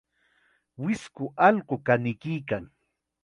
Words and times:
Wisku 0.85 1.25
allqu 1.47 1.75
kanikuykan. 1.89 2.63